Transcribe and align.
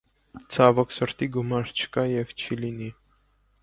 Ցավոք 0.55 0.95
սրտի, 0.97 1.29
գումար 1.37 1.71
չկա 1.77 2.09
և 2.15 2.37
չի 2.41 2.61
լինի։ 2.65 2.93